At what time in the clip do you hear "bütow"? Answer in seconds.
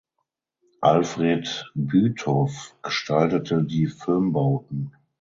1.75-2.73